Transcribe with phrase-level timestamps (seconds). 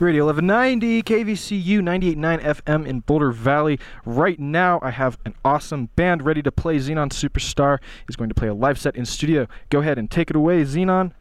[0.00, 3.80] Radio 1190, KVCU 98.9 FM in Boulder Valley.
[4.04, 6.76] Right now, I have an awesome band ready to play.
[6.76, 7.78] Xenon Superstar
[8.08, 9.48] is going to play a live set in studio.
[9.70, 11.12] Go ahead and take it away, Xenon.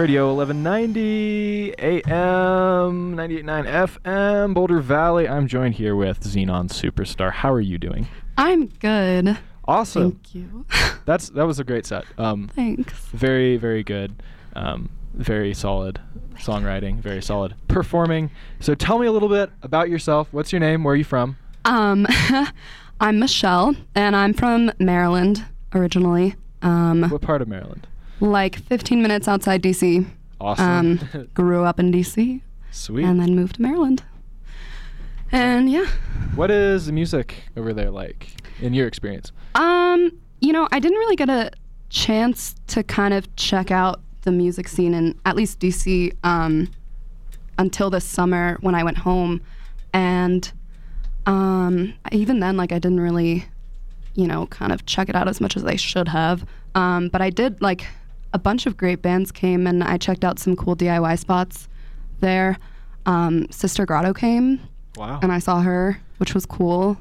[0.00, 5.28] Radio 1190 AM 98.9 FM Boulder Valley.
[5.28, 7.30] I'm joined here with Xenon Superstar.
[7.30, 8.08] How are you doing?
[8.38, 9.36] I'm good.
[9.68, 10.12] Awesome.
[10.12, 10.64] Thank you.
[11.04, 12.06] That's that was a great set.
[12.16, 12.94] Um, Thanks.
[13.12, 14.22] very very good.
[14.56, 16.00] Um, very solid
[16.36, 17.00] songwriting.
[17.00, 18.30] Very solid performing.
[18.58, 20.28] So tell me a little bit about yourself.
[20.30, 20.82] What's your name?
[20.82, 21.36] Where are you from?
[21.66, 22.06] Um,
[23.02, 26.36] I'm Michelle, and I'm from Maryland originally.
[26.62, 27.86] Um, What part of Maryland?
[28.20, 30.06] Like 15 minutes outside DC.
[30.40, 31.00] Awesome.
[31.14, 33.04] Um, grew up in DC, Sweet.
[33.04, 34.02] and then moved to Maryland.
[35.32, 35.86] And yeah,
[36.34, 38.28] what is the music over there like
[38.60, 39.32] in your experience?
[39.54, 41.50] um, you know, I didn't really get a
[41.90, 46.70] chance to kind of check out the music scene in at least DC um,
[47.58, 49.40] until this summer when I went home,
[49.92, 50.50] and
[51.26, 53.44] um, even then, like I didn't really,
[54.14, 56.44] you know, kind of check it out as much as I should have.
[56.74, 57.86] Um, but I did like
[58.32, 61.68] a bunch of great bands came, and I checked out some cool DIY spots
[62.20, 62.58] there.
[63.06, 64.60] Um, Sister Grotto came,
[64.96, 65.18] Wow.
[65.22, 66.96] and I saw her, which was cool.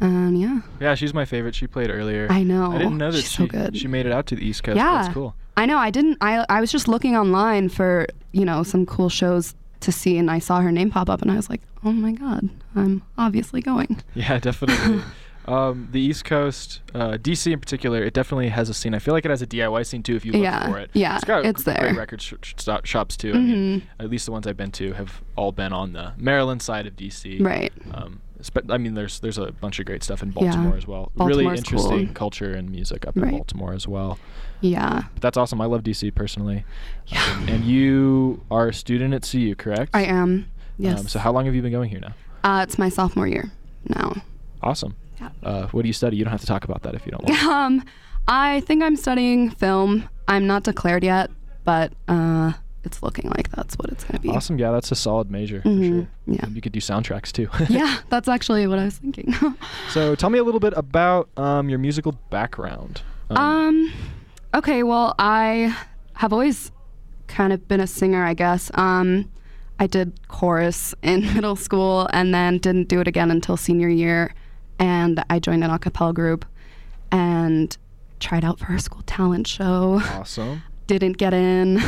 [0.00, 1.54] And yeah, Yeah, she's my favorite.
[1.54, 2.26] She played earlier.
[2.30, 2.72] I know.
[2.72, 3.76] I didn't know that She's she so good.
[3.76, 4.76] she made it out to the East Coast.
[4.76, 5.02] Yeah.
[5.02, 5.34] That's cool.
[5.56, 5.78] I know.
[5.78, 6.18] I didn't.
[6.20, 10.30] I I was just looking online for you know some cool shows to see, and
[10.30, 13.62] I saw her name pop up, and I was like, oh my god, I'm obviously
[13.62, 14.02] going.
[14.14, 15.02] Yeah, definitely.
[15.48, 18.94] Um, the East Coast, uh, DC in particular, it definitely has a scene.
[18.94, 20.90] I feel like it has a DIY scene too if you look Yeah, for it.
[20.94, 21.94] yeah, it's got it's great there.
[21.94, 23.32] record sh- sh- shops too.
[23.32, 23.82] I mean, Mhm.
[24.00, 26.96] at least the ones I've been to have all been on the Maryland side of
[26.96, 27.38] DC.
[27.40, 27.72] Right.
[27.92, 28.20] Um,
[28.70, 30.34] I mean, there's there's a bunch of great stuff in Yeah.
[30.52, 31.10] Baltimore as well.
[31.16, 32.14] really interesting cool.
[32.14, 34.18] culture and music up in Baltimore as well.
[34.60, 35.60] Yeah, But that's awesome.
[35.60, 36.64] I love DC personally.
[37.06, 37.22] Yeah.
[37.36, 39.90] Um, and you are a student at CU, correct?
[39.94, 40.46] I am.
[40.78, 41.00] Yes.
[41.00, 42.14] Um, so how long have you been going here now?
[42.44, 43.50] Uh, it's my sophomore year
[43.88, 44.14] now.
[44.62, 44.94] Awesome.
[45.46, 46.16] Uh, what do you study?
[46.16, 47.42] You don't have to talk about that if you don't want.
[47.44, 47.84] Um,
[48.28, 50.08] I think I'm studying film.
[50.28, 51.30] I'm not declared yet,
[51.64, 52.52] but uh,
[52.84, 54.28] it's looking like that's what it's gonna be.
[54.30, 54.58] awesome.
[54.58, 55.88] Yeah, that's a solid major for Mhm.
[55.88, 56.08] sure.
[56.26, 56.40] Yeah.
[56.46, 57.48] And you could do soundtracks too.
[57.72, 59.32] yeah, that's actually what I was thinking.
[59.90, 63.02] so tell me a little bit about um, your musical background.
[63.30, 63.92] Um,
[64.54, 65.76] okay, well, I
[66.14, 66.72] have always
[67.28, 68.70] kind of been a singer, I guess.
[68.74, 69.30] Um,
[69.78, 74.32] I did chorus in middle school and then didn't do it again until senior year.
[74.78, 76.44] And I joined an a cappella group
[77.10, 77.76] and
[78.20, 80.00] tried out for our school talent show.
[80.12, 80.62] awesome.
[80.86, 81.82] Didn't get in.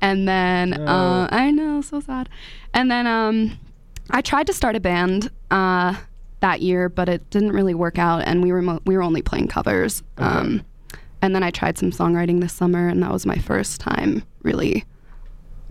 [0.00, 0.84] And then, No.
[0.86, 2.28] uh, I know, so sad.
[2.74, 3.58] And then um,
[4.10, 5.94] I tried to start a band uh,
[6.40, 8.22] that year, but it didn't really work out.
[8.26, 10.02] And we were, mo- we were only playing covers.
[10.18, 10.26] Okay.
[10.28, 10.64] Um,
[11.22, 14.84] and then I tried some songwriting this summer, and that was my first time really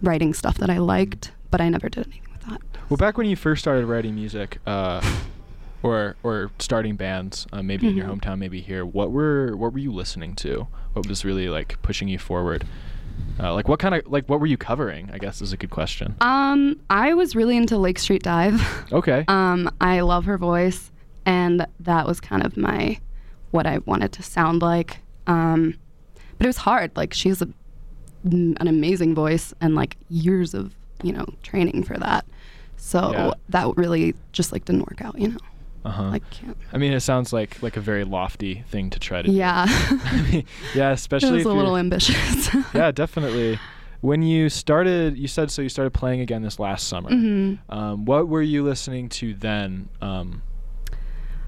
[0.02, 2.62] writing stuff that I liked, but I never did anything with that.
[2.90, 5.02] Well, back when you first started writing music, uh,
[5.84, 8.20] or or starting bands, uh, maybe in your Mhm.
[8.22, 10.68] hometown, maybe here, what were what were you listening to?
[10.94, 12.66] What was really like pushing you forward?
[13.40, 15.10] Uh, like what kind of like what were you covering?
[15.14, 16.16] I guess is a good question.
[16.22, 18.60] Um, I was really into Lake Street Dive.
[18.92, 19.26] Okay.
[19.28, 20.92] Um, I love her voice,
[21.26, 23.00] and that was kind of my
[23.52, 25.00] what I wanted to sound like.
[25.28, 25.76] Um,
[26.38, 26.92] but it was hard.
[26.96, 27.48] Like she has a,
[28.24, 30.74] an amazing voice and like years of
[31.04, 32.26] you know training for that.
[32.78, 33.32] So Yeah.
[33.50, 35.18] that really just like didn't work out.
[35.20, 35.38] You know,
[35.86, 36.04] Uh huh.
[36.12, 36.58] like can't.
[36.72, 39.28] I mean, it sounds like like a very lofty thing to try to.
[39.28, 39.34] do.
[39.34, 39.66] Yeah.
[39.68, 41.30] I mean, yeah, especially.
[41.30, 42.50] it was a little ambitious.
[42.74, 43.60] yeah, definitely.
[44.02, 45.62] When you started, you said so.
[45.62, 47.10] You started playing again this last summer.
[47.10, 50.42] hmm Um, what were you listening to then um,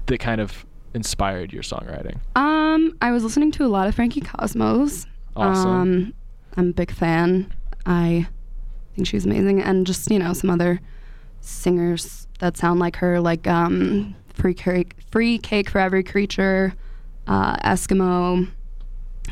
[0.06, 0.64] that kind of
[0.94, 2.18] inspired your songwriting?
[2.34, 5.06] Um, I was listening to a lot of Frankie Cosmos.
[5.34, 5.70] Awesome.
[5.70, 6.14] Um,
[6.56, 7.52] I'm a big fan.
[7.84, 8.26] I
[8.94, 10.80] think she's amazing, and just you know some other
[11.40, 16.74] singers that sound like her, like um, Free Cake, Free Cake for Every Creature,
[17.26, 18.48] uh, Eskimeaux.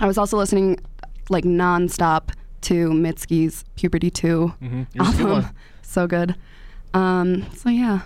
[0.00, 0.80] I was also listening
[1.28, 2.30] like nonstop
[2.62, 4.82] to Mitski's Puberty 2 Mm-hmm.
[4.94, 5.44] Yours is a good
[5.82, 6.34] So good.
[6.94, 8.00] Um, so yeah.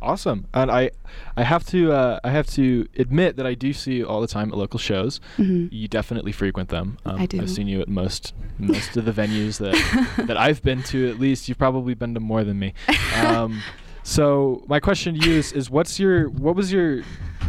[0.00, 0.46] Awesome.
[0.52, 0.90] And I,
[1.36, 4.26] I have to, uh, I have to admit that I do see you all the
[4.26, 5.20] time at local shows.
[5.36, 6.98] hmm You definitely frequent them.
[7.04, 7.40] Um, I do.
[7.40, 11.08] I've seen you at most, most of the venues that that I've been to.
[11.08, 12.74] At least you've probably been to more than me.
[13.16, 13.62] Um,
[14.02, 17.02] so my question to you is, is what's your, what was your,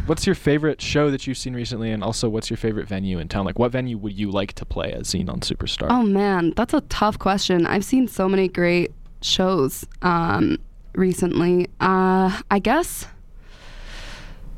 [0.06, 3.28] what's your favorite show that you've seen recently, and also what's your favorite venue in
[3.28, 3.46] town?
[3.46, 5.88] Like, what venue would you like to play as Xenon Superstar?
[5.90, 7.66] Oh man, that's a tough question.
[7.66, 8.92] I've seen so many great
[9.22, 10.58] shows um,
[10.96, 11.68] recently.
[11.80, 13.08] Uh, I guess.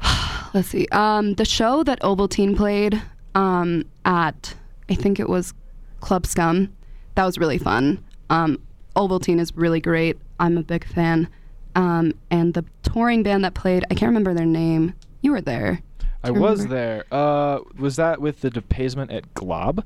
[0.53, 0.87] Let's see.
[0.91, 3.01] Um, the show that Ovaltine played
[3.35, 4.55] um, at,
[4.89, 5.53] I think it was
[5.99, 6.73] Club Scum.
[7.15, 8.03] That was really fun.
[8.29, 8.61] Um,
[8.95, 10.17] Ovaltine is really great.
[10.39, 11.29] I'm a big fan.
[11.75, 14.93] Um, and the touring band that played, I can't remember their name.
[15.21, 15.81] You were there.
[16.23, 16.75] I Do was remember?
[16.75, 17.03] there.
[17.11, 19.83] Uh, was that with the depaysement at Glob?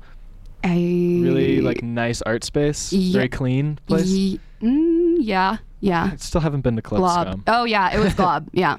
[0.62, 0.74] I
[1.22, 4.08] Really like nice art space, very clean place.
[4.08, 6.10] Ye- mm, yeah, yeah.
[6.12, 7.26] I still haven't been to Club Glob.
[7.28, 7.44] Scum.
[7.46, 8.48] Oh yeah, it was Glob.
[8.52, 8.76] yeah,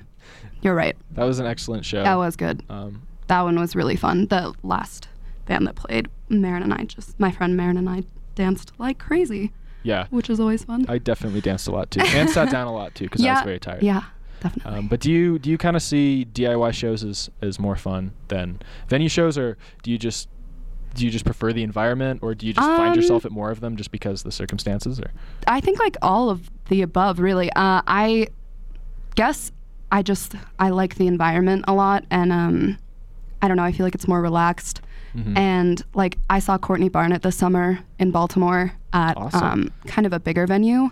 [0.61, 0.95] you're right.
[1.13, 2.03] That was an excellent show.
[2.03, 2.63] That was good.
[2.69, 4.27] Um, That one was really fun.
[4.27, 5.07] The last
[5.47, 8.03] band that played, Marin and I just, my friend Marin and I
[8.35, 9.51] danced like crazy,
[9.83, 10.85] yeah, which is always fun.
[10.89, 13.41] I definitely danced a lot too, and sat down a lot too because I was
[13.43, 13.83] very tired.
[13.83, 14.03] Yeah,
[14.41, 14.71] definitely.
[14.79, 18.11] Um, but do you do you kind of see DIY shows as as more fun
[18.27, 20.27] than venue shows, or do you just
[20.93, 23.49] do you just prefer the environment, or do you just find Um, yourself at more
[23.49, 24.99] of them just because the circumstances?
[24.99, 25.11] Or
[25.47, 27.49] I think like all of the above, really.
[27.53, 28.27] Uh, I
[29.15, 29.51] guess
[29.91, 32.77] I just I like the environment a lot, and um,
[33.41, 33.63] I don't know.
[33.63, 34.81] I feel like it's more relaxed.
[35.15, 35.37] Mhm.
[35.37, 39.43] And like I saw Courtney Barnett this summer in Baltimore at Awesome.
[39.43, 40.89] um, kind of a bigger venue,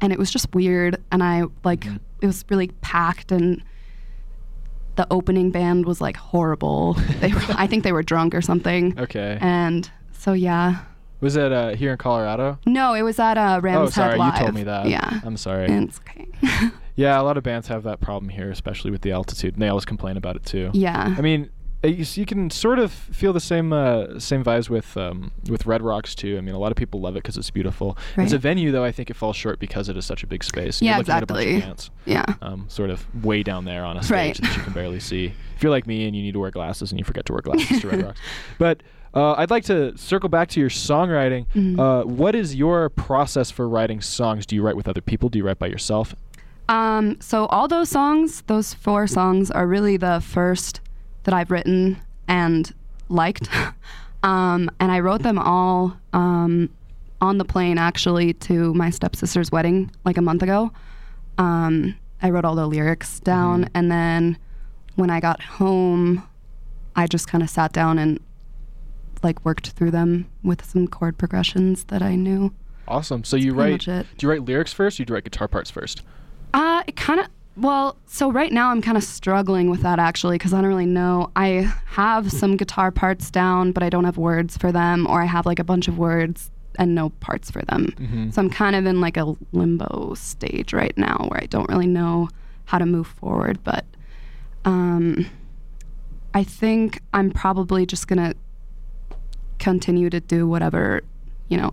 [0.00, 0.96] and it was just weird.
[1.12, 1.98] And I like Mhm.
[2.20, 3.62] it was really packed, and
[4.96, 6.94] the opening band was like horrible.
[7.20, 8.98] They were, I think they were drunk or something.
[8.98, 10.80] okay, And so yeah,
[11.20, 12.58] was it uh, here in Colorado?
[12.66, 14.88] no, it was at uh, Rams oh, sorry, you told me that.
[14.88, 15.66] Yeah, I'm sorry.
[15.66, 16.28] and it's okay.
[16.96, 19.68] yeah, a lot of bands have that problem here, especially with the altitude, and they
[19.68, 20.70] always complain about it too.
[20.74, 21.14] yeah.
[21.16, 21.50] I mean,
[21.88, 25.82] you, you can sort of feel the same uh, same vibes with um, with Red
[25.82, 26.36] Rocks too.
[26.38, 27.96] I mean, a lot of people love it because it's beautiful.
[28.16, 30.42] As a venue, though, I think it falls short because it is such a big
[30.44, 30.80] space.
[30.80, 31.66] Yeah, you're looking At a bunch of exactly.
[31.68, 32.24] bands, yeah.
[32.42, 34.36] um, sort of way down there on a stage Right.
[34.40, 35.32] that you can barely see.
[35.56, 37.42] If you're like me and you need to wear glasses and you forget to wear
[37.42, 38.20] glasses to Red Rocks,
[38.58, 38.82] but.
[39.16, 41.46] Uh, I'd like to circle back to your songwriting.
[41.54, 41.78] Mhm.
[41.78, 44.44] Uh, what is your process for writing songs?
[44.44, 45.28] Do you write with other people?
[45.28, 46.16] Do you write by yourself?
[46.68, 50.80] Um, so all those songs, those four songs, are really the first
[51.24, 52.72] that I've written and
[53.08, 53.48] liked.
[54.22, 56.70] um, and I wrote them all um,
[57.20, 60.70] on the plane actually to my stepsister's wedding like a month ago.
[61.38, 63.68] Um, I wrote all the lyrics down, Mhm.
[63.74, 64.38] and then
[64.94, 66.22] when I got home,
[66.96, 68.20] I just kind of sat down and
[69.22, 72.54] like worked through them with some chord progressions that I knew.
[72.86, 73.24] Awesome.
[73.24, 73.80] So you write?
[73.80, 75.00] Do you write lyrics first?
[75.00, 76.02] Or do you write guitar parts first?
[76.52, 77.26] Uh, it kind of.
[77.56, 80.86] Well, so right now I'm kind of struggling with that actually because I don't really
[80.86, 81.30] know.
[81.36, 85.26] I have some guitar parts down, but I don't have words for them, or I
[85.26, 87.94] have like a bunch of words and no parts for them.
[87.96, 88.34] Mhm.
[88.34, 91.86] So I'm kind of in like a limbo stage right now where I don't really
[91.86, 92.28] know
[92.64, 93.60] how to move forward.
[93.62, 93.84] But
[94.64, 95.26] um,
[96.34, 98.34] I think I'm probably just gonna
[99.60, 101.02] continue to do whatever
[101.48, 101.70] you know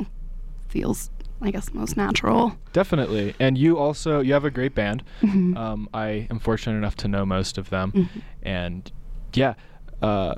[0.70, 1.10] feels,
[1.42, 2.56] I guess, most natural.
[2.74, 3.34] Definitely.
[3.40, 5.04] And you also you have a great band.
[5.22, 5.58] Mhm.
[5.58, 8.08] Um, I am fortunate enough to know most of them, Mhm.
[8.44, 8.92] and
[9.34, 9.54] yeah.
[10.04, 10.34] Uh,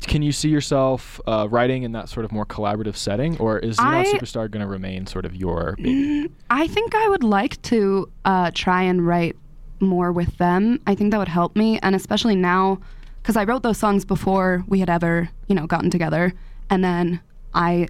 [0.00, 3.76] can you see yourself uh, writing in that sort of more collaborative setting, or is
[3.76, 6.24] Xenon I- Superstar going to remain sort of your baby?
[6.24, 9.36] Mm, I think I would like to uh, try and write
[9.78, 10.80] more with them.
[10.88, 12.80] I think that would help me, and especially now,
[13.22, 16.32] because I wrote those songs before we had ever, you know, gotten together,
[16.68, 17.20] and then
[17.54, 17.86] I,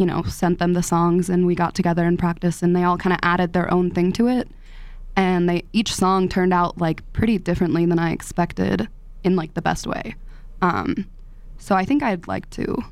[0.00, 2.96] you know, sent them the songs, and we got together and practiced, and they all
[2.96, 4.48] kind of added their own thing to it,
[5.14, 8.88] and they each song turned out like pretty differently than I expected,
[9.24, 10.14] in like the best way.
[10.62, 11.06] Um,
[11.58, 12.82] so I think I'd like to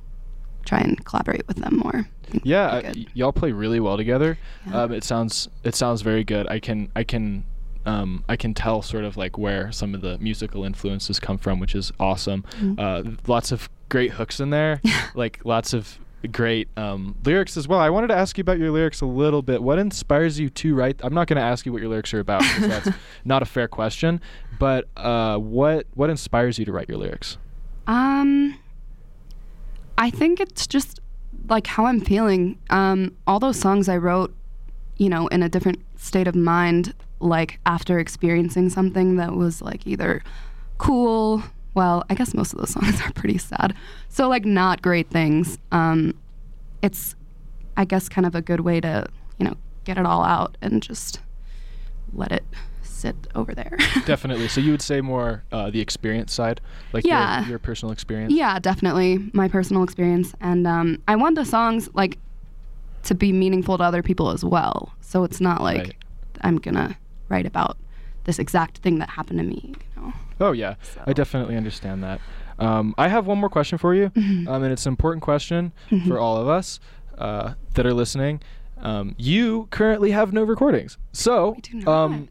[0.67, 2.07] try and collaborate with them more.
[2.43, 3.17] Yeah, that'd uh, be y- good.
[3.17, 4.37] y'all play really well together.
[4.67, 4.83] Yeah.
[4.83, 6.47] Um, it sounds it sounds very good.
[6.47, 7.47] I can I can
[7.87, 11.59] um, I can tell sort of like where some of the musical influences come from,
[11.59, 12.45] which is awesome.
[12.61, 12.79] Mhm.
[12.79, 14.83] Uh, lots of great hooks in there,
[15.15, 17.79] like lots of great um, lyrics as well.
[17.79, 19.63] I wanted to ask you about your lyrics a little bit.
[19.63, 21.01] What inspires you to write?
[21.03, 23.47] I'm not going to ask you what your lyrics are about because that's not a
[23.47, 24.21] fair question.
[24.59, 27.39] But uh, what what inspires you to write your lyrics?
[27.87, 28.59] Um,
[29.97, 31.01] I think it's just
[31.49, 32.59] like how I'm feeling.
[32.71, 34.35] Um, all those songs I wrote,
[34.97, 39.87] you know, in a different state of mind, like after experiencing something that was like
[39.87, 40.23] either
[40.79, 41.43] cool.
[41.75, 43.75] Well, I guess most of those songs are pretty sad.
[44.09, 45.59] So like not great things.
[45.73, 46.15] Um,
[46.83, 47.15] it's,
[47.77, 49.07] I guess, kind of a good way to,
[49.39, 49.55] you know,
[49.85, 51.21] get it all out and just
[52.13, 52.45] let it
[52.83, 53.77] sit over there.
[54.07, 54.49] Definitely.
[54.49, 56.61] So you would say more uh, the experience side,
[56.93, 58.33] like your- your, personal experience.
[58.33, 62.19] Yeah, definitely my personal experience, and um, I want the songs like
[63.05, 64.93] to be meaningful to other people as well.
[65.01, 65.95] So it's not like Right.
[66.43, 66.97] I'm gonna
[67.29, 67.77] write about
[68.25, 69.75] this exact thing that happened to me.
[69.97, 70.13] You know.
[70.41, 70.75] Oh yeah,
[71.07, 72.21] I definitely understand that.
[72.59, 74.49] Um, I have one more question for you, Mhm.
[74.49, 76.07] um, and it's an important question Mhm.
[76.09, 76.81] for all of us
[77.19, 78.41] uh, that are listening.
[78.81, 82.29] Um, you currently have no recordings, so do um,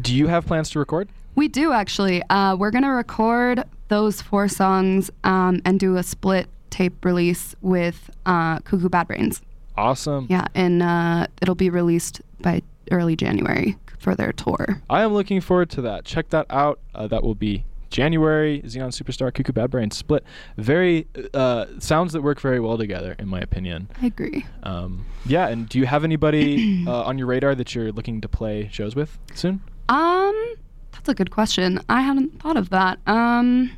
[0.00, 1.08] do you have plans to record?
[1.34, 2.22] we do actually.
[2.28, 8.10] Uh, we're gonna record those four songs um, and do a split tape release with
[8.26, 9.40] uh, Cuckoo Bad Brains.
[9.76, 10.26] Awesome.
[10.28, 14.82] Yeah, and uh, it'll be released by early January for their tour.
[14.90, 16.04] I am looking forward to that.
[16.04, 16.80] Check that out.
[16.94, 20.24] Uh, that will be January, Xenon Superstar, Cuckoo Bad Brain Split.
[20.56, 23.88] Very uh, sounds that work very well together, in my opinion.
[24.00, 24.44] I agree.
[24.64, 28.28] Um, yeah, and do you have anybody uh, on your radar that you're looking to
[28.28, 29.60] play shows with soon?
[29.88, 30.54] Um,
[30.90, 31.80] that's a good question.
[31.88, 32.98] I hadn't thought of that.
[33.06, 33.70] Um,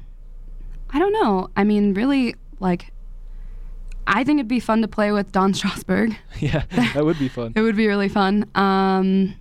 [0.90, 1.50] I don't know.
[1.56, 2.92] I mean, really, like,
[4.06, 6.16] I think it'd be fun to play with Don Strasberg.
[6.40, 6.64] yeah,
[6.94, 7.52] that would be fun.
[7.56, 8.48] It would be really fun.
[8.54, 9.34] Um,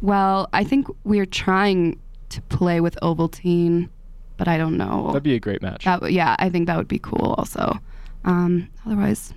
[0.00, 1.98] well, I think we're trying
[2.30, 3.88] to play with Ovaltine,
[4.36, 5.08] but I don't know.
[5.08, 5.84] That'd be a great match.
[5.84, 7.34] That yeah, I think that would be cool.
[7.38, 7.78] Also,
[8.24, 9.32] um, otherwise,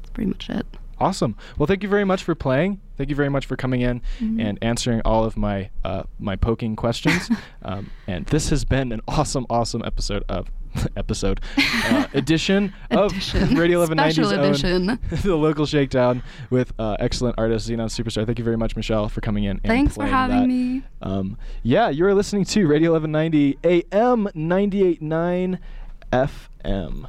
[0.00, 0.66] that's pretty much it.
[0.98, 1.34] Awesome.
[1.56, 2.78] Well, thank you very much for playing.
[2.98, 6.76] Thank you very much for coming in and answering all of my uh, my poking
[6.76, 7.30] questions.
[7.62, 10.50] um, and this has been an awesome, awesome episode of
[10.96, 13.54] episode uh, edition of Edition.
[13.56, 14.98] Radio 1190's Special own edition.
[15.22, 18.26] the local shakedown with uh, excellent artist Xenon Superstar.
[18.26, 19.52] Thank you very much, Michelle, for coming in.
[19.52, 20.46] And Thanks for having that.
[20.46, 20.82] me.
[21.02, 23.58] Um, yeah, you're listening to Radio 1190
[23.92, 25.58] AM 989
[26.12, 27.08] FM.